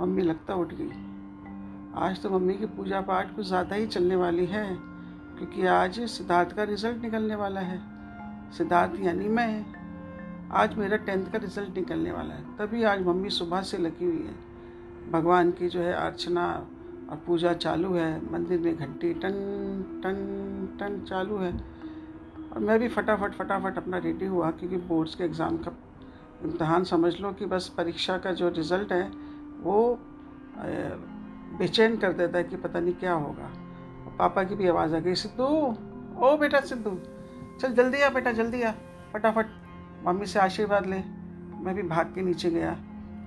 Mummy 0.00 0.22
लगता 0.22 0.54
उठ 0.54 0.72
गई। 0.74 0.90
आज 1.96 2.20
तो 2.22 2.30
मम्मी 2.30 2.54
की 2.54 2.66
पूजा 2.68 3.00
पाठ 3.00 3.34
कुछ 3.36 3.46
ज़्यादा 3.46 3.76
ही 3.76 3.86
चलने 3.86 4.16
वाली 4.16 4.46
है, 4.46 4.66
क्योंकि 5.38 5.66
आज 5.66 6.00
सिद्धार्थ 6.08 6.54
का 6.56 6.62
रिज़ल्ट 6.64 7.02
निकलने 7.02 7.34
वाला 7.34 7.60
है। 7.60 7.80
सिद्धार्थ 8.52 9.00
यानी 9.00 9.28
मैं। 9.28 9.64
आज 10.54 10.74
मेरा 10.74 10.96
टेंथ 10.98 11.26
का 11.26 11.38
रिज़ल्ट 11.38 11.76
निकलने 11.76 12.12
वाला 12.12 12.34
है। 12.34 12.56
तभी 12.56 12.82
आज 12.84 13.06
मम्मी 13.06 13.30
सुबह 13.30 13.62
से 13.62 13.78
लगी 13.78 14.04
हुई 14.04 14.22
है। 14.22 14.34
भगवान 15.12 15.50
की 15.50 15.68
जो 15.68 15.80
है 15.80 15.92
अर्चना 15.94 16.46
और 17.10 17.22
पूजा 17.26 17.52
चालू 17.54 17.92
है। 17.94 18.32
मंदिर 18.32 18.60
में 18.60 18.76
घंटी 18.76 19.12
टन 19.14 19.32
टन 20.02 20.78
टन 20.80 21.00
चालू 21.08 21.36
है। 21.38 21.52
और 21.52 22.58
मैं 22.60 22.78
भी 22.78 22.88
फटाफट 22.88 23.32
फटाफट 23.32 23.78
अपना 23.78 23.98
रेडी 23.98 24.26
हुआ, 24.26 24.50
क्योंकि 24.50 24.76
बोर्ड्स 24.78 25.14
के 25.14 25.24
एग्ज़ाम 25.24 25.56
का 25.58 25.72
इम्तहान 26.44 26.84
समझ 26.84 27.20
लो 27.20 27.32
कि 27.32 27.46
बस 27.46 27.68
परीक्षा 27.76 28.16
का 28.18 28.32
जो 28.32 28.48
रिज़ल्ट 28.48 28.92
है 28.92 29.10
वो 29.62 29.98
बेचैन 31.58 31.96
कर 31.96 32.12
देता 32.12 32.38
है 32.38 32.44
कि 32.44 32.56
पता 32.56 32.80
नहीं 32.80 32.94
क्या 32.94 33.12
होगा। 33.14 33.50
पापा 34.18 34.42
की 34.44 34.54
भी 34.54 34.68
आवाज़ 34.68 34.94
आ 34.96 34.98
गई, 34.98 35.14
सिद्धू, 35.14 35.44
ओ 36.18 36.36
बेटा 36.36 36.60
सिद्धू, 36.62 36.90
चल 37.60 37.72
जल्दी 37.74 38.02
आ 38.02 38.08
बेटा, 38.10 38.32
जल्दी 38.32 38.62
आ, 38.62 38.70
फटाफट। 39.12 39.46
मम्मी 40.04 40.26
से 40.26 40.38
आशीर्वाद 40.38 40.86
ले। 40.86 40.96
मैं 41.56 41.74
भी 41.74 41.82
भाग 41.84 42.12
के 42.14 42.22
नीचे 42.22 42.50
गया। 42.50 42.76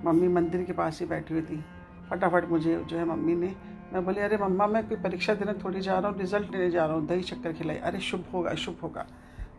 मम्मी 0.04 0.28
मंदिर 0.28 0.62
के 0.64 0.72
पास 0.72 1.00
ही 1.00 1.06
बैठी 1.06 1.34
हुई 1.34 1.42
थी। 1.42 1.64
फटाफट 2.10 2.48
मुझे 2.48 2.76
जो 2.80 2.96
है 2.96 3.04
मम्मी 3.04 3.34
ने, 3.34 3.54
मैं 3.92 4.04
बोली, 4.04 4.20
अरे 4.20 4.36
मम्मा, 4.36 4.66
मैं 4.66 4.86
कोई 4.88 4.98
परीक्षा 4.98 5.34
देने 5.34 5.52
थोड़ी 5.54 5.80
जा 5.80 5.98
रहा 5.98 6.10
हूँ, 6.10 6.18
रिज़ल्ट 6.18 6.52
लेने 6.52 6.70
जा 6.70 6.84
रहा 6.86 6.96
हूँ, 6.96 7.06
दही 7.06 7.22
चक्कर 7.22 7.52
खिलाई। 7.52 7.76
अरे 7.76 8.00
शुभ 8.00 8.24
होगा 8.34 8.54
शुभ 8.54 8.78
होगा, 8.82 9.06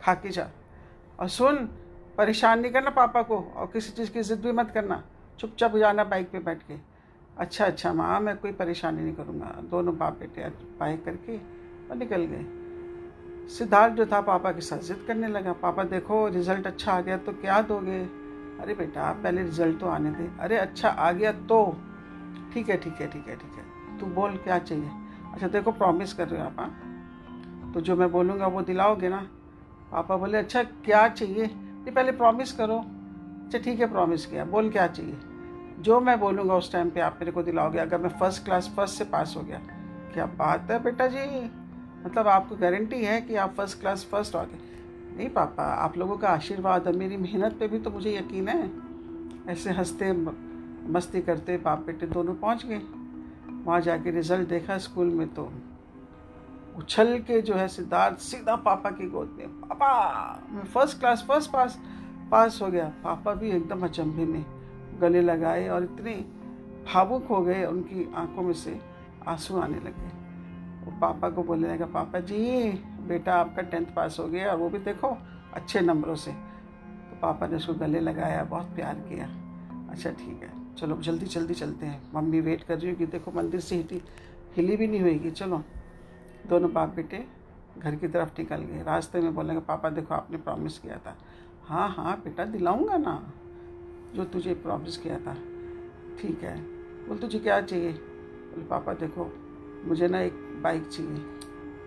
खा 0.03 0.13
के 0.13 0.29
जा। 0.29 0.47
और 1.19 1.27
सुन, 1.27 1.55
परेशान 2.17 2.59
नहीं 2.59 2.71
करना 2.71 2.89
पापा 2.89 3.21
को, 3.21 3.37
और 3.55 3.67
किसी 3.67 3.91
चीज़ 3.91 4.11
की 4.11 4.21
ज़िद 4.21 4.41
भी 4.41 4.51
मत 4.51 4.71
करना। 4.71 5.03
चुपचाप 5.39 5.77
जाना 5.77 6.03
बाइक 6.03 6.31
पे 6.31 6.39
बैठ 6.39 6.63
के। 6.63 6.73
अच्छा 7.37 7.65
अच्छा 7.65 7.93
माँ, 7.93 8.19
मैं 8.19 8.37
कोई 8.37 8.51
परेशानी 8.51 9.03
नहीं 9.03 9.13
करूँगा। 9.13 9.61
दोनों 9.71 9.97
बाप 9.97 10.17
बेटे 10.19 10.49
बाइक 10.79 11.05
करके 11.05 11.37
और 11.89 11.95
निकल 11.95 12.25
गए। 12.25 12.45
सिद्धार्थ 13.49 13.93
जो 13.93 14.05
था, 14.05 14.21
पापा 14.21 14.51
की 14.51 14.61
साथ 14.61 14.77
जिद 14.77 15.03
करने 15.07 15.27
लगा। 15.27 15.53
पापा, 15.53 15.83
देखो, 15.83 16.27
रिज़ल्ट 16.27 16.67
अच्छा 16.67 16.93
आ 16.93 17.01
गया 17.01 17.17
तो 17.17 17.31
क्या 17.31 17.61
दोगे? 17.61 17.99
अरे 18.61 18.73
बेटा, 18.73 19.01
आप 19.01 19.15
पहले 19.23 19.43
रिज़ल्ट 19.43 19.79
तो 19.79 19.87
आने 19.87 20.11
दे। 20.11 20.29
अरे 20.39 20.57
अच्छा 20.57 20.89
आ 20.89 21.11
गया 21.11 21.31
तो। 21.31 21.77
ठीक 22.53 22.69
है 22.69 22.77
ठीक 22.77 22.93
है 22.93 23.07
ठीक 23.07 23.27
है 23.27 23.35
ठीक 23.35 23.51
है। 23.57 23.99
तू 23.99 24.05
बोल 24.05 24.37
क्या 24.37 24.59
चाहिए? 24.59 24.89
अच्छा 25.33 25.47
देखो 25.47 25.71
प्रॉमिस 25.71 26.13
कर 26.13 26.27
रहे 26.27 26.41
हो 26.41 26.47
आप 26.47 26.55
हाँ? 26.59 27.71
तो 27.73 27.81
जो 27.81 27.95
मैं 27.95 28.11
बोलूँगा, 28.11 28.47
वो 28.47 28.61
दिलाओगे 28.61 29.09
ना? 29.09 29.27
पापा 29.91 30.17
बोले 30.17 30.37
अच्छा 30.37 30.63
क्या 30.63 31.07
चाहिए? 31.07 31.45
ये 31.45 31.91
पहले 31.91 32.11
प्रॉमिस 32.11 32.51
करो। 32.51 32.83
अच्छा 33.51 33.63
ठीक 33.63 33.79
है 33.79 33.91
प्रॉमिस 33.91 34.25
किया। 34.25 34.43
बोल 34.45 34.69
क्या 34.69 34.85
चाहिए? 34.87 35.17
जो 35.79 35.99
मैं 35.99 36.19
बोलूँगा 36.19 36.55
उस 36.55 36.71
टाइम 36.71 36.89
पे 36.89 36.99
आप 36.99 37.17
मेरे 37.19 37.31
को 37.31 37.41
दिलाओगे, 37.43 37.79
अगर 37.79 37.97
मैं 37.97 38.09
फ़र्स्ट 38.09 38.43
क्लास 38.45 38.71
फ़र्स्ट 38.75 38.97
से 38.97 39.03
पास 39.03 39.33
हो 39.37 39.41
गया। 39.41 39.57
क्या 40.13 40.25
बात 40.25 40.71
है 40.71 40.83
बेटा 40.83 41.07
जी? 41.07 41.41
मतलब 42.05 42.27
आपको 42.27 42.55
गारंटी 42.55 43.03
है 43.05 43.21
कि 43.21 43.35
आप 43.35 43.53
फ़र्स्ट 43.53 43.79
क्लास 43.79 44.07
फ़र्स्ट 44.11 44.35
गए 44.35 45.17
नहीं 45.17 45.29
पापा, 45.29 45.63
आप 45.63 45.97
लोगों 45.97 46.17
का 46.17 46.29
आशीर्वाद 46.29 46.87
है। 46.87 46.95
मेरी 46.95 47.17
मेहनत 47.17 47.57
पे 47.59 47.67
भी 47.67 47.79
तो 47.79 47.89
मुझे 47.89 48.15
यकीन 48.17 48.47
है। 48.47 48.71
ऐसे 49.47 49.71
हँसते, 49.71 50.11
मस्ती 50.91 51.21
करते 51.21 51.57
बाप 51.57 51.85
बेटे 51.85 52.07
दोनों 52.07 52.35
पहुँच 52.35 52.65
गए। 52.65 52.81
वहाँ 53.65 53.81
जाके 53.81 54.11
रिज़ल्ट 54.11 54.49
देखा 54.49 54.77
स्कूल 54.77 55.07
में 55.07 55.27
तो 55.33 55.51
उछल 56.77 57.17
के 57.19 57.41
जो 57.41 57.53
है 57.53 57.67
सिद्धार्थ 57.67 58.17
सीधा 58.17 58.55
पापा 58.55 58.89
की 58.91 59.09
गोद 59.09 59.35
में, 59.37 59.47
पापा, 59.47 60.47
मैं 60.51 60.63
first 60.63 60.99
class 60.99 61.25
first 61.27 61.51
pass 61.51 61.79
pass 62.31 62.59
हो 62.61 62.67
गया। 62.67 62.93
पापा 63.03 63.33
भी 63.33 63.49
एकदम 63.49 63.83
अचंभे 63.83 64.25
में 64.25 64.45
गले 64.99 65.21
लगाए 65.21 65.67
और 65.67 65.83
इतने 65.83 66.25
भावुक 66.93 67.25
हो 67.25 67.41
गए, 67.41 67.65
उनकी 67.65 68.13
आँखों 68.15 68.43
में 68.43 68.53
से 68.53 68.79
आँसू 69.27 69.59
आने 69.59 69.79
लगे। 69.79 70.21
वो 70.85 70.99
पापा 70.99 71.29
को 71.29 71.43
बोलने 71.43 71.73
लगा, 71.73 71.85
पापा 71.85 72.19
जी, 72.19 72.71
बेटा 73.07 73.35
आपका 73.35 73.61
टेंथ 73.61 73.85
पास 73.85 74.17
हो 74.19 74.27
गया 74.27 74.51
और 74.51 74.57
वो 74.57 74.69
भी 74.69 74.79
देखो 74.79 75.17
अच्छे 75.53 75.81
नंबरों 75.81 76.15
से। 76.15 76.31
तो 77.09 77.19
पापा 77.21 77.47
ने 77.47 77.55
उसको 77.55 77.73
गले 77.73 77.99
लगाया, 77.99 78.43
बहुत 78.43 78.65
प्यार 78.65 78.95
किया। 78.95 79.25
अच्छा 79.91 80.11
ठीक 80.11 80.41
है। 80.43 80.75
चलो, 80.75 80.97
जल्दी 80.97 81.25
जल्दी 81.25 81.53
चलते 81.53 81.85
हैं। 81.85 82.01
मम्मी 82.15 82.41
वेट 82.41 82.63
कर 82.63 82.77
रही 82.77 82.89
है 82.89 82.95
कि 82.95 83.05
देखो, 83.05 83.31
मंदिर 83.31 83.59
से 83.59 83.75
हिटी, 83.75 84.01
हिली 84.55 84.77
भी 84.77 84.87
नहीं 84.87 85.01
होएगी। 85.01 85.31
चलो, 85.31 85.63
दोनों 86.49 86.73
बाप 86.73 86.89
बेटे 86.95 87.27
घर 87.77 87.95
की 87.95 88.07
तरफ़ 88.07 88.29
निकल 88.39 88.57
गए। 88.57 88.83
रास्ते 88.83 89.21
में 89.21 89.35
बोलेंगे 89.35 89.61
पापा, 89.61 89.89
देखो, 89.89 90.13
आपने 90.15 90.37
प्रॉमिस 90.37 90.79
किया 90.79 90.97
था। 90.97 91.17
हाँ 91.71 91.89
हाँ 91.89 92.17
बेटा, 92.17 92.45
दिलाऊँगा 92.45 92.97
ना, 92.97 93.33
जो 94.15 94.23
तुझे 94.23 94.53
प्रॉमिस 94.53 94.97
किया 94.97 95.17
था। 95.17 95.33
ठीक 96.21 96.43
है। 96.43 96.57
बोल 97.07 97.17
तुझे 97.17 97.39
क्या 97.39 97.61
चाहिए? 97.61 97.91
बोले, 97.91 98.65
पापा, 98.65 98.93
देखो, 98.93 99.33
मुझे 99.85 100.07
ना 100.07 100.19
एक 100.19 100.33
बाइक 100.63 100.87
चाहिए। 100.87 101.17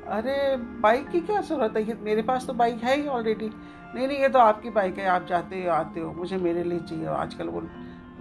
अरे 0.07 0.57
बाइक 0.57 1.09
की 1.09 1.21
क्या 1.21 1.41
ज़रूरत 1.41 1.77
है? 1.77 2.03
मेरे 2.03 2.23
पास 2.23 2.47
तो 2.47 2.53
बाइक 2.53 2.79
है 2.79 3.01
ही 3.01 3.07
ऑलरेडी 3.09 3.51
नहीं 3.95 4.09
नहीं, 4.09 4.19
ये 4.19 4.29
तो 4.29 4.39
आपकी 4.39 4.71
बाइक 4.71 4.99
है, 4.99 5.07
आप 5.07 5.27
जाते 5.27 5.65
हो 5.65 5.71
आते 5.71 6.01
हो। 6.01 6.13
मुझे 6.13 6.37
मेरे 6.37 6.65
लिए 6.65 6.79
चाहिए। 6.79 7.07
आजकल 7.07 7.49
वो 7.49 7.61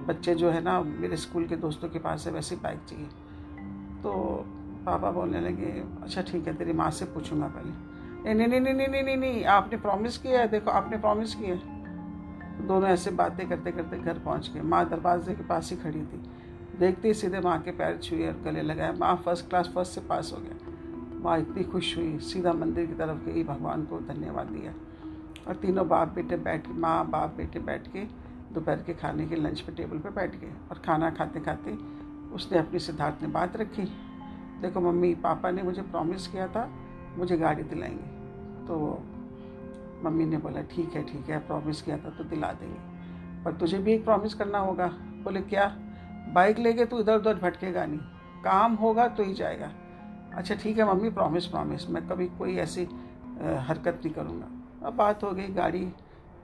बच्चे 0.05 0.35
जो 0.35 0.49
है 0.49 0.61
ना, 0.61 0.81
मेरे 0.81 1.17
स्कूल 1.17 1.47
के 1.47 1.55
दोस्तों 1.55 1.89
के 1.89 1.99
पास 1.99 2.27
है, 2.27 2.33
वैसी 2.33 2.55
बाइक 2.55 2.79
चाहिए। 2.89 3.05
तो 4.03 4.43
पापा 4.85 5.11
बोलने 5.11 5.39
लगे 5.39 5.83
अच्छा 6.01 6.21
ठीक 6.21 6.47
है, 6.47 6.53
तेरी 6.53 6.73
माँ 6.73 6.91
से 6.91 7.05
पूछूँगा 7.05 7.47
पहले। 7.47 7.92
नहीं 8.25 8.47
नहीं 8.47 8.61
नहीं 8.61 8.73
नहीं 8.73 8.87
नहीं 8.87 9.03
नहीं 9.03 9.17
नहीं 9.17 9.45
आपने 9.45 9.77
प्रॉमिस 9.77 10.17
किया 10.17 10.39
है, 10.39 10.47
देखो, 10.47 10.71
आपने 10.71 10.97
प्रॉमिस 10.97 11.35
किया 11.35 11.55
है। 11.55 11.73
दोनों 12.67 12.89
ऐसे 12.89 13.11
बातें 13.11 13.49
करते 13.49 13.71
करते 13.71 13.97
घर 13.97 14.19
पहुँच 14.19 14.51
गए। 14.53 14.61
माँ 14.61 14.89
दरवाजे 14.89 15.33
के 15.33 15.43
पास 15.43 15.71
ही 15.71 15.77
खड़ी 15.77 16.01
थी। 16.01 16.31
देखते 16.79 17.07
ही 17.07 17.13
सीधे 17.13 17.39
माँ 17.39 17.61
के 17.61 17.71
पैर 17.71 17.97
छुए 17.97 18.27
और 18.27 18.41
गले 18.41 18.61
लगाए। 18.61 18.93
माँ 18.97 19.15
फ़र्स्ट 19.25 19.49
क्लास 19.49 19.71
फ़र्स्ट 19.75 19.93
से 19.93 20.01
पास 20.01 20.33
हो 20.33 20.41
गया। 20.41 20.55
माँ 21.19 21.39
इतनी 21.39 21.63
खुश 21.63 21.97
हुई। 21.97 22.19
सीधा 22.19 22.53
मंदिर 22.53 22.85
की 22.85 22.93
तरफ़ 22.93 23.29
गई, 23.29 23.43
भगवान 23.43 23.85
को 23.85 23.99
धन्यवाद 23.99 24.47
दिया। 24.47 24.73
और 25.47 25.55
तीनों 25.55 25.87
बाप 25.87 26.07
बेटे 26.07 26.37
बैठ, 26.37 26.67
माँ 26.67 27.09
बाप 27.09 27.33
बेटे 27.37 27.59
बैठ 27.59 27.87
के 27.87 27.99
दोपहर 28.53 28.75
के 28.75 28.93
खाने 28.93 29.25
के 29.25 29.35
लंच 29.35 29.61
पे 29.61 29.71
टेबल 29.71 29.97
पे 29.97 30.09
बैठ 30.09 30.35
गए। 30.35 30.51
और 30.71 30.77
खाना 30.77 31.09
खाते 31.09 31.39
खाते 31.39 31.71
उसने 32.33 32.57
अपनी 32.57 32.79
सिद्धार्थ 32.79 33.21
ने 33.21 33.27
बात 33.27 33.57
रखी। 33.57 33.81
देखो 34.61 34.81
मम्मी, 34.81 35.15
पापा 35.15 35.51
ने 35.51 35.63
मुझे 35.63 35.81
प्रॉमिस 35.81 36.27
किया 36.27 36.47
था 36.47 36.69
मुझे 37.17 37.37
गाड़ी 37.37 37.63
दिलाएँगे। 37.63 38.65
तो 38.67 39.03
मम्मी 40.03 40.25
ने 40.25 40.37
बोला, 40.37 40.61
ठीक 40.61 40.95
है 40.95 41.03
ठीक 41.03 41.29
है 41.29 41.39
प्रॉमिस 41.39 41.81
किया 41.81 41.97
था 41.97 42.09
तो 42.09 42.23
दिला 42.23 42.51
देंगे। 42.51 43.43
पर 43.43 43.53
तुझे 43.53 43.77
भी 43.77 43.93
एक 43.93 44.03
प्रॉमिस 44.05 44.33
करना 44.33 44.59
होगा। 44.59 44.87
बोले, 45.23 45.41
क्या? 45.41 45.65
बाइक 46.33 46.59
लेके 46.59 46.85
तू 46.85 46.99
इधर 46.99 47.17
उधर 47.17 47.35
भटकेगा 47.35 47.85
नहीं। 47.85 47.99
काम 48.43 48.73
होगा 48.75 49.07
तो 49.07 49.23
ही 49.23 49.33
जाएगा। 49.33 49.71
अच्छा 50.35 50.55
ठीक 50.55 50.77
है 50.77 50.85
मम्मी 50.85 51.09
प्रॉमिस 51.09 51.45
प्रॉमिस 51.45 51.89
मैं 51.89 52.07
कभी 52.07 52.25
कोई 52.37 52.55
ऐसी 52.57 52.83
हरकत 53.59 54.01
नहीं 54.05 54.13
करूँगा। 54.13 54.87
अब 54.87 54.93
बात 54.93 55.23
हो 55.23 55.31
गई, 55.31 55.47
गाड़ी 55.47 55.85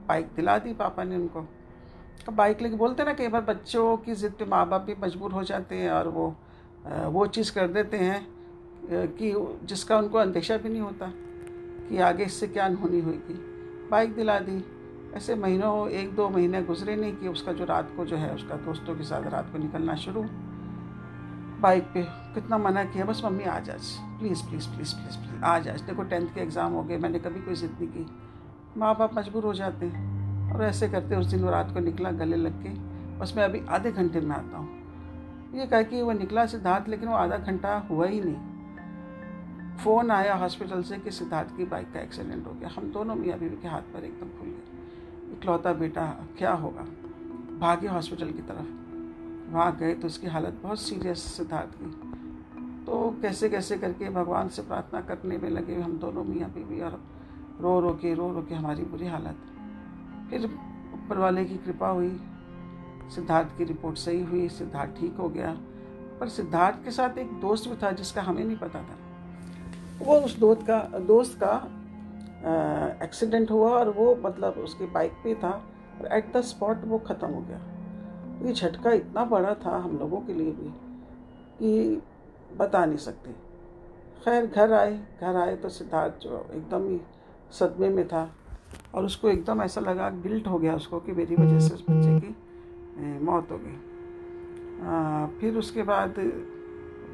बाइक 0.08 0.26
दिला 0.36 0.58
दी 0.58 0.72
पापा 0.74 1.04
ने 1.04 1.16
उनको। 1.16 1.46
अब 2.28 2.34
बाइक 2.34 2.60
लेके 2.62 2.76
बोलते 2.76 3.04
ना, 3.04 3.12
कई 3.12 3.28
बार 3.28 3.40
बच्चों 3.42 3.96
की 3.96 4.14
ज़िद 4.14 4.32
पे 4.32 4.44
माँ 4.44 4.68
बाप 4.68 4.82
भी 4.82 4.94
मजबूर 5.00 5.32
हो 5.32 5.42
जाते 5.44 5.76
हैं 5.76 5.90
और 5.90 6.08
वो 6.08 6.34
वो 7.06 7.26
चीज़ 7.26 7.52
कर 7.54 7.68
देते 7.68 7.96
हैं। 7.96 8.26
कि 8.86 9.34
जिसका 9.66 9.98
उनको 9.98 10.18
अंदेशा 10.18 10.56
भी 10.56 10.68
नहीं 10.68 10.80
होता 10.80 11.12
कि 11.88 11.98
आगे 11.98 12.24
इससे 12.24 12.46
क्या 12.46 12.64
अनहोनी 12.64 13.00
होगी। 13.00 13.34
बाइक 13.90 14.14
दिला 14.14 14.38
दी। 14.38 14.64
ऐसे 15.16 15.34
महीनों, 15.34 15.88
एक 15.88 16.14
दो 16.14 16.28
महीने 16.28 16.62
गुजरे 16.62 16.96
नहीं 16.96 17.16
कि 17.16 17.28
उसका 17.28 17.52
जो 17.52 17.64
रात 17.64 17.92
को 17.96 18.04
जो 18.04 18.16
है, 18.16 18.34
उसका 18.34 18.56
दोस्तों 18.56 18.94
के 18.96 19.04
साथ 19.04 19.22
रात 19.22 19.52
को 19.52 19.58
निकलना 19.58 19.94
शुरू। 19.94 20.22
बाइक 21.60 21.84
पे 21.84 22.02
कितना 22.34 22.58
मना 22.58 22.84
किया, 22.84 23.04
बस 23.04 23.22
मम्मी 23.24 23.44
आ 23.44 23.58
जा 23.58 23.72
please 24.18 24.42
please 24.48 24.68
please 24.68 24.94
please 24.94 25.16
please 25.16 25.44
आ 25.44 25.58
जा। 25.58 25.72
देखो 25.72 26.02
टेंथ 26.02 26.26
के 26.26 26.40
एग्ज़ाम 26.40 26.72
हो 26.72 26.82
गए, 26.82 26.98
मैंने 26.98 27.18
कभी 27.18 27.40
कोई 27.40 27.54
ज़िद 27.54 27.70
नहीं 27.70 27.88
की। 27.88 28.06
माँ 28.76 28.94
बाप 28.98 29.14
मजबूर 29.14 29.44
हो 29.44 29.54
जाते 29.54 29.86
हैं 29.86 30.52
और 30.52 30.64
ऐसे 30.64 30.88
करते 30.88 31.16
उस 31.16 31.26
दिन 31.26 31.44
वो 31.44 31.50
रात 31.50 31.74
को 31.74 31.80
निकला 31.80 32.10
गले 32.10 32.36
लग 32.36 32.62
के। 32.62 32.68
बस 33.18 33.34
मैं 33.36 33.44
अभी 33.44 33.60
आधे 33.68 33.92
घंटे 33.92 34.20
में 34.20 34.36
आता 34.36 34.58
हूँ। 34.58 35.58
ये 35.58 35.66
कह 35.66 35.82
कि 35.82 36.02
वो 36.02 36.12
निकला 36.12 36.46
सिद्धार्थ, 36.46 36.88
लेकिन 36.88 37.08
वो 37.08 37.14
आधा 37.14 37.36
घंटा 37.36 37.76
हुआ 37.90 38.06
ही 38.06 38.20
नहीं। 38.20 38.49
फ़ोन 39.84 40.10
आया 40.10 40.34
हॉस्पिटल 40.34 40.82
से 40.82 40.98
कि 40.98 41.10
सिद्धार्थ 41.10 41.56
की 41.56 41.64
बाइक 41.64 41.92
का 41.92 42.00
एक्सीडेंट 42.00 42.46
हो 42.46 42.52
गया। 42.52 42.68
हम 42.68 42.92
दोनों 42.92 43.14
मियाँ 43.14 43.38
बीवी 43.38 43.56
के 43.56 43.68
हाथ 43.68 43.80
पर 43.80 44.04
एकदम 44.04 44.38
खुल 44.38 44.48
गए। 44.48 45.32
इकलौता 45.32 45.72
बेटा, 45.72 46.26
क्या 46.38 46.52
होगा? 46.52 46.82
भागे 47.58 47.88
हॉस्पिटल 47.88 48.30
की 48.30 48.42
तरफ़। 48.42 48.66
वहाँ 49.52 49.76
गए 49.76 49.94
तो 49.94 50.06
उसकी 50.06 50.26
हालत 50.26 50.60
बहुत 50.62 50.80
सीरियस 50.80 51.18
सिद्धार्थ 51.18 51.70
की। 51.82 51.86
तो 52.84 53.16
कैसे 53.22 53.48
कैसे 53.48 53.78
करके 53.78 54.10
भगवान 54.10 54.48
से 54.48 54.62
प्रार्थना 54.62 55.00
करने 55.00 55.38
में 55.38 55.50
लगे 55.50 55.74
हम 55.80 55.98
दोनों 55.98 56.24
मियाँ 56.24 56.50
बीवी 56.50 56.80
और 56.80 57.04
रो 57.60 57.80
रो 57.80 57.90
के, 57.90 58.14
रो 58.14 58.32
रो 58.32 58.42
के 58.42 58.54
हमारी 58.54 58.82
बुरी 58.82 59.06
हालत। 59.06 59.36
फिर 60.30 60.44
ऊपर 60.94 61.18
वाले 61.18 61.44
की 61.44 61.56
कृपा 61.56 61.88
हुई। 61.88 62.20
सिद्धार्थ 63.14 63.58
की 63.58 63.64
रिपोर्ट 63.64 63.96
सही 63.96 64.22
हुई, 64.24 64.48
सिद्धार्थ 64.48 65.00
ठीक 65.00 65.16
हो 65.16 65.28
गया। 65.28 65.58
पर 66.20 66.28
सिद्धार्थ 66.28 66.84
के 66.84 66.90
साथ 66.90 67.18
एक 67.18 67.32
दोस्त 67.32 67.70
भी 67.70 67.76
था 67.76 67.90
जिसका 67.90 68.22
हमें 68.22 68.44
नहीं 68.44 68.56
पता 68.56 68.82
था। 68.82 69.09
वो 70.02 70.16
उस 70.16 70.38
दोस्त 70.38 70.62
का 70.66 70.78
दोस्त 71.06 71.38
का 71.42 71.54
एक्सीडेंट 73.04 73.50
हुआ 73.50 73.70
और 73.70 73.88
वो 73.90 74.14
मतलब 74.22 74.54
उसकी 74.58 74.86
बाइक 74.92 75.12
पे 75.24 75.34
था 75.34 75.50
और 76.00 76.06
एट 76.12 76.32
द 76.32 76.40
स्पॉट 76.42 76.84
वो 76.84 76.98
ख़त्म 77.06 77.28
हो 77.28 77.40
गया। 77.40 77.60
ये 78.42 78.52
झटका 78.52 78.92
इतना 78.92 79.24
बड़ा 79.26 79.54
था 79.64 79.76
हम 79.78 79.98
लोगों 79.98 80.20
के 80.20 80.34
लिए 80.34 80.52
भी 80.52 80.70
कि 81.58 82.02
बता 82.56 82.84
नहीं 82.84 82.98
सकते। 82.98 83.32
खैर, 84.24 84.46
घर 84.46 84.72
आए 84.72 84.94
घर 85.20 85.36
आए 85.36 85.56
तो 85.56 85.68
सिद्धार्थ 85.68 86.22
जो 86.22 86.46
एकदम 86.54 86.88
ही 86.88 87.00
सदमे 87.52 87.88
में 87.88 88.06
था 88.08 88.30
और 88.94 89.04
उसको 89.04 89.28
एकदम 89.28 89.62
ऐसा 89.62 89.80
लगा, 89.80 90.08
गिल्ट 90.10 90.46
हो 90.46 90.58
गया 90.58 90.74
उसको 90.74 91.00
कि 91.00 91.12
मेरी 91.12 91.36
वजह 91.36 91.58
से 91.58 91.74
उस 91.74 91.84
बच्चे 91.90 92.20
की 92.20 92.34
मौत 93.24 93.50
हो 93.50 93.58
गई। 93.58 93.78
फिर 95.40 95.56
उसके 95.58 95.82
बाद 95.82 96.14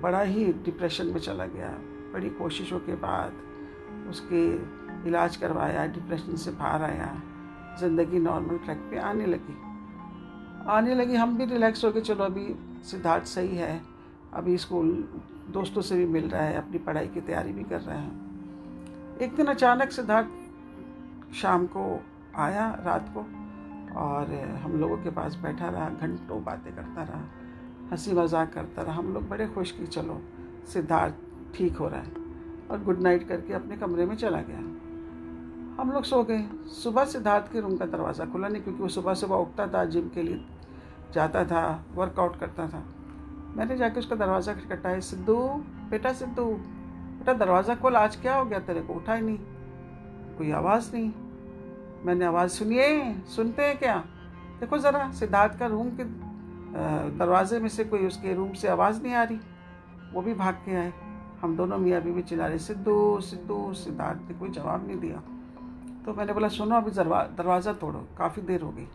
बड़ा 0.02 0.20
ही 0.22 0.44
डिप्रेशन 0.64 1.06
में 1.06 1.20
चला 1.20 1.46
गया। 1.48 1.68
बड़ी 2.16 2.28
कोशिशों 2.30 2.78
के 2.80 2.94
बाद 2.96 4.08
उसके 4.10 4.42
इलाज 5.08 5.36
करवाया 5.36 5.86
डिप्रेशन 5.86 6.36
से 6.36 6.50
बाहर 6.50 6.82
आया, 6.82 7.08
ज़िंदगी 7.80 8.18
नॉर्मल 8.18 8.58
ट्रैक 8.58 8.78
पे 8.90 8.98
आने 8.98 9.26
लगी। 9.26 9.56
आने 10.68 10.94
लगी, 10.94 11.14
हम 11.14 11.36
भी 11.38 11.44
रिलैक्स 11.44 11.84
हो 11.84 11.90
गए, 11.90 12.00
चलो 12.00 12.24
अभी 12.24 12.54
सिद्धार्थ 12.84 13.24
सही 13.24 13.56
है। 13.56 13.80
अभी 14.34 14.56
स्कूल 14.58 14.88
दोस्तों 15.50 15.82
से 15.82 15.96
भी 15.96 16.06
मिल 16.06 16.28
रहा 16.28 16.42
है, 16.42 16.56
अपनी 16.56 16.78
पढ़ाई 16.78 17.08
की 17.08 17.20
तैयारी 17.20 17.52
भी 17.52 17.64
कर 17.64 17.80
रहे 17.80 17.98
हैं। 17.98 19.18
एक 19.20 19.36
दिन 19.36 19.46
अचानक 19.46 19.90
सिद्धार्थ 19.90 21.34
शाम 21.34 21.66
को 21.66 21.84
आया, 22.36 22.70
रात 22.80 23.12
को, 23.16 23.26
और 24.00 24.34
हम 24.62 24.80
लोगों 24.80 24.96
के 24.96 25.10
पास 25.10 25.34
बैठा 25.34 25.68
रहा, 25.68 25.88
घंटों 25.90 26.42
बातें 26.44 26.74
करता 26.74 27.02
रहा, 27.02 27.22
हँसी 27.92 28.12
मज़ाक 28.12 28.52
करता 28.52 28.82
रहा। 28.82 28.94
हम 28.94 29.14
लोग 29.14 29.28
बड़े 29.28 29.46
खुश 29.48 29.70
कि 29.70 29.86
चलो 29.86 30.20
सिद्धार्थ 30.72 31.24
ठीक 31.54 31.76
हो 31.76 31.88
रहा 31.88 32.00
है। 32.00 32.12
और 32.70 32.82
गुड 32.84 33.00
नाइट 33.00 33.28
करके 33.28 33.52
अपने 33.54 33.76
कमरे 33.76 34.06
में 34.06 34.16
चला 34.16 34.40
गया। 34.40 34.58
हम 35.80 35.90
लोग 35.92 36.04
सो 36.04 36.22
गए। 36.22 36.44
सुबह 36.74 37.04
सिद्धार्थ 37.04 37.52
के 37.52 37.60
रूम 37.60 37.76
का 37.76 37.86
दरवाज़ा 37.86 38.24
खुला 38.24 38.48
नहीं, 38.48 38.62
क्योंकि 38.62 38.82
वो 38.82 38.88
सुबह 38.88 39.14
सुबह 39.14 39.36
उठता 39.36 39.66
था 39.66 39.84
जिम 39.84 40.08
के 40.08 40.22
लिए 40.22 40.44
जाता 41.14 41.44
था 41.44 41.84
वर्कआउट 41.94 42.38
करता 42.40 42.66
था। 42.68 42.82
मैंने 43.56 43.76
जाके 43.76 44.00
उसका 44.00 44.16
दरवाज़ा 44.16 44.54
खटखटाया, 44.54 45.00
सिद्धू, 45.00 45.36
बेटा 45.90 46.12
सिद्धू, 46.12 46.44
बेटा 46.44 47.32
दरवाज़ा 47.34 47.74
खोल, 47.74 47.96
आज 47.96 48.16
क्या 48.16 48.34
हो 48.34 48.44
गया 48.44 48.58
तेरे 48.58 48.80
को? 48.80 48.94
उठा 48.94 49.14
ही 49.14 49.22
नहीं। 49.22 49.38
कोई 50.38 50.50
आवाज़ 50.52 50.90
नहीं। 50.94 51.12
मैंने 52.04 52.24
आवाज़ 52.24 52.50
सुनिए 52.50 53.14
सुनते 53.26 53.62
हैं 53.62 53.78
क्या? 53.78 53.96
देखो 54.60 54.78
ज़रा, 54.78 55.10
सिद्धार्थ 55.12 55.58
का 55.58 55.66
रूम 55.66 55.90
के 55.90 56.04
दरवाजे 57.18 57.58
में 57.60 57.68
से 57.68 57.84
कोई 57.84 58.06
उसके 58.06 58.34
रूम 58.34 58.52
से 58.52 58.68
आवाज़ 58.68 59.02
नहीं 59.02 59.14
आ 59.14 59.22
रही। 59.22 59.38
वो 60.12 60.22
भी 60.22 60.34
भाग 60.34 60.54
के 60.64 60.74
आए। 60.74 60.92
हम 61.46 61.56
दोनों 61.56 61.78
मियाँ 61.78 62.02
बीवी 62.02 62.22
चिल्ला 62.22 62.46
रहे 62.46 62.58
सिद्धू 62.58 63.20
सिद्धू, 63.20 63.72
सिद्धार्थ 63.74 64.20
ने 64.28 64.38
कोई 64.38 64.48
जवाब 64.48 64.86
नहीं 64.86 64.96
दिया। 64.96 65.16
तो 66.04 66.14
मैंने 66.14 66.32
बोला, 66.32 66.48
सुनो, 66.48 66.76
अभी 66.76 66.90
दरवाज़ा 66.90 67.72
तोड़ो, 67.72 67.98
काफ़ी 68.18 68.42
देर 68.42 68.62
हो 68.62 68.70
गई। 68.70 68.86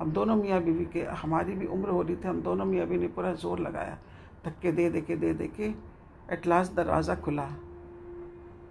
हम 0.00 0.12
दोनों 0.12 0.36
मियाँ 0.36 0.60
बीवी 0.62 0.84
के, 0.84 1.02
हमारी 1.02 1.52
भी 1.52 1.66
उम्र 1.66 1.88
हो 1.88 2.02
रही 2.02 2.16
थी, 2.16 2.28
हम 2.28 2.42
दोनों 2.42 2.64
मियाँ 2.64 2.86
बीवी 2.86 3.00
ने 3.00 3.08
पूरा 3.08 3.32
ज़ोर 3.32 3.58
लगाया। 3.58 3.98
धक्के 4.44 4.72
दे 4.72 4.90
दे 4.90 5.00
के 5.00 5.16
दे 5.16 5.32
दे 5.34 5.46
के 5.48 5.72
एट 6.32 6.46
लास्ट 6.46 6.72
दरवाज़ा 6.72 7.14
खुला। 7.14 7.48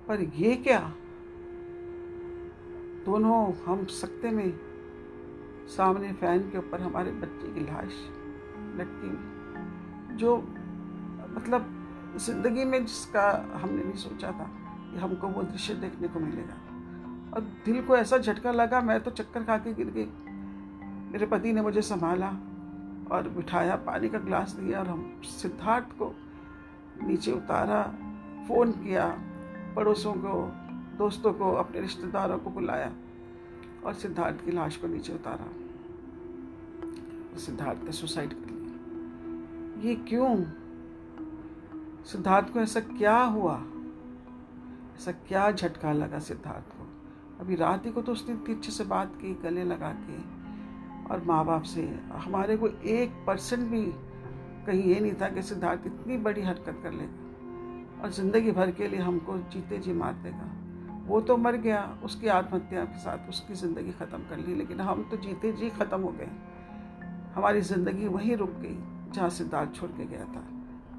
पर 0.08 0.22
ये 0.22 0.56
क्या? 0.56 0.80
दोनों, 3.06 3.54
हम 3.66 3.86
सकते 3.86 4.32
में, 4.32 4.54
सामने 5.68 6.14
फ़ैन 6.14 6.40
के 6.40 6.58
ऊपर 6.58 6.82
हमारे 6.82 7.12
बच्चे 7.12 7.54
की 7.54 7.60
लाश 7.60 7.94
लटकी 8.80 9.08
हुई। 9.08 10.18
जो 10.18 10.38
मतलब 11.36 11.83
ज़िंदगी 12.18 12.66
में 12.66 12.86
जिसका 12.86 13.50
हमने 13.54 13.84
नहीं 13.84 13.96
सोचा 13.96 14.32
था 14.32 14.50
कि 14.92 15.00
हमको 15.00 15.28
वो 15.28 15.44
दृश्य 15.44 15.74
देखने 15.74 16.08
को 16.08 16.20
मिलेगा। 16.20 16.56
और 17.34 17.42
दिल 17.66 17.82
को 17.82 17.98
ऐसा 17.98 18.18
झटका 18.18 18.52
लगा, 18.52 18.82
मैं 18.82 19.00
तो 19.02 19.12
चक्कर 19.12 19.44
खा 19.44 19.58
के 19.58 19.74
गिर 19.74 19.90
गई। 19.90 20.08
मेरे 21.12 21.26
पति 21.26 21.54
ने 21.54 21.62
मुझे 21.62 21.82
संभाला 21.82 22.28
और 23.12 23.30
बिठाया, 23.30 23.76
पानी 23.76 24.10
का 24.10 24.20
गिलास 24.20 24.52
दिया 24.52 24.80
और 24.80 24.88
हम 24.88 25.22
सिद्धार्थ 25.24 25.86
को 25.86 26.16
नीचे 27.04 27.32
उतारा, 27.32 27.84
फ़ोन 28.48 28.72
किया, 28.72 29.08
पड़ोसों 29.76 30.14
को, 30.14 30.52
दोस्तों 30.98 31.34
को, 31.34 31.52
अपने 31.52 31.82
रिश्तेदारों 31.82 32.38
को 32.38 32.50
बुलाया 32.50 32.92
और 33.86 33.94
सिद्धार्थ 33.94 34.46
की 34.46 34.52
लाश 34.52 34.78
को 34.78 34.88
नीचे 34.88 35.14
उतारा। 35.14 35.48
सिद्धार्थ 37.38 37.84
ने 37.84 37.92
सुसाइड 37.92 38.34
कर 38.34 38.52
लिया। 38.52 39.90
ये 39.90 39.96
क्यों 39.96 40.36
सिद्धार्थ 42.06 42.54
को 42.54 42.60
ऐसा 42.60 42.80
क्या 42.80 43.18
हुआ? 43.18 43.56
ऐसा 44.96 45.12
क्या 45.28 45.52
झटका 45.52 45.92
लगा 45.94 46.20
सिद्धार्थ 46.20 46.78
को? 46.78 46.88
अभी 47.40 47.56
रात 47.56 47.86
ही 47.86 47.92
को 47.92 48.02
तो 48.02 48.12
उसने 48.12 48.34
इतनी 48.34 48.56
अच्छे 48.56 48.72
से 48.72 48.84
बात 48.84 49.16
की, 49.16 49.34
गले 49.34 49.64
लगा 49.64 49.92
के। 50.00 50.18
और 51.04 51.24
माँ 51.28 51.46
बाप 51.46 51.64
से, 51.64 51.82
हमारे 52.14 52.58
को 52.58 52.68
एक 52.68 53.24
परसेंट 53.28 53.68
भी 53.70 53.82
कहीं 54.66 54.84
ये 54.84 55.00
नहीं 55.00 55.14
था 55.14 55.30
कि 55.30 55.42
सिद्धार्थ 55.42 55.88
इतनी 55.88 56.18
बड़ी 56.18 56.42
हरकत 56.42 56.80
कर 56.84 56.92
लेगा। 56.92 58.02
और 58.04 58.12
ज़िंदगी 58.12 58.52
भर 58.52 58.72
के 58.72 58.88
लिए 58.88 59.00
हमको 59.00 59.38
जीते 59.54 59.78
जी 59.78 59.94
मार 59.94 60.14
देगा। 60.14 60.50
वो 61.08 61.22
तो 61.22 61.38
मर 61.38 61.56
गया, 61.56 61.98
उसकी 62.04 62.28
आत्महत्या 62.28 62.84
के 62.86 63.00
साथ 63.00 63.30
उसकी 63.30 63.54
ज़िंदगी 63.54 63.92
ख़त्म 63.92 64.18
कर 64.18 64.38
ली, 64.38 64.56
लेकिन 64.56 64.82
हम 64.82 65.04
तो 65.12 65.18
जीते 65.18 65.52
जी 65.52 65.70
ख़त्म 65.70 66.02
हो 66.02 66.12
गए। 66.12 66.30
हमारी 67.36 67.62
ज़िंदगी 67.62 68.08
वहीं 68.08 68.36
रुक 68.36 68.50
गई, 68.50 68.78
जहाँ 69.12 69.30
सिद्धार्थ 69.30 69.74
छोड़ 69.76 69.90
के 69.90 70.06
गया 70.06 70.26
था। 70.26 70.44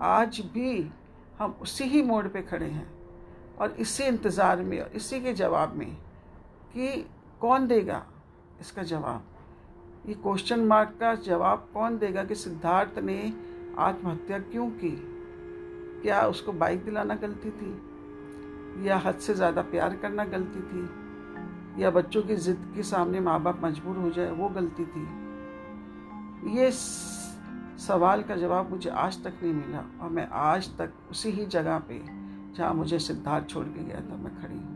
आज 0.01 0.41
भी 0.55 0.91
हम 1.39 1.57
उसी 1.63 1.85
ही 1.85 2.03
मोड़ 2.03 2.27
पे 2.29 2.43
खड़े 2.43 2.67
हैं 2.67 2.93
और 3.59 3.71
इसी 3.71 4.05
इंतज़ार 4.05 4.63
में 4.63 4.81
और 4.81 4.89
इसी 4.89 5.21
के 5.21 5.33
जवाब 5.33 5.75
में 5.75 5.97
कि 6.75 7.07
कौन 7.41 7.67
देगा 7.67 8.07
इसका 8.61 8.83
जवाब? 8.83 9.25
ये 10.07 10.15
क्वेश्चन 10.15 10.61
मार्क 10.61 10.97
का 11.01 11.15
जवाब 11.15 11.69
कौन 11.75 11.99
देगा 11.99 12.25
कि 12.25 12.35
सिद्धार्थ 12.35 12.99
ने 12.99 13.33
आत्महत्या 13.79 14.39
क्यों 14.39 14.71
की? 14.71 15.11
क्या 16.03 16.23
उसको 16.23 16.53
बाइक 16.53 16.85
दिलाना 16.85 17.15
गलती 17.15 17.51
थी? 17.51 17.81
या 18.89 18.97
हद 18.97 19.15
से 19.15 19.35
ज़्यादा 19.35 19.63
प्यार 19.63 19.97
करना 19.97 20.25
गलती 20.25 20.61
थी? 20.61 20.89
या 21.83 21.91
बच्चों 21.91 22.23
की 22.23 22.37
ज़िद 22.37 22.73
के 22.77 22.83
सामने 22.83 23.21
माँ 23.21 23.43
बाप 23.43 23.61
मजबूर 23.65 23.97
हो 23.97 24.11
जाए, 24.11 24.31
वो 24.31 24.49
गलती 24.49 24.85
थी? 24.85 25.07
ये 26.59 26.71
सवाल 27.79 28.23
का 28.23 28.37
जवाब 28.37 28.71
मुझे 28.71 28.91
आज 28.91 29.23
तक 29.25 29.33
नहीं 29.43 29.53
मिला 29.55 29.85
और 30.03 30.11
मैं 30.11 30.29
आज 30.33 30.69
तक 30.79 30.93
उसी 31.11 31.31
ही 31.31 31.47
जगह 31.47 31.79
पे 31.79 32.01
जहाँ 32.57 32.75
मुझे 32.75 32.99
सिद्धार्थ 32.99 33.49
छोड़ 33.49 33.65
के 33.65 33.85
गया 33.85 34.01
था, 34.01 34.17
मैं 34.17 34.43
खड़ी 34.43 34.55
हूँ। 34.55 34.74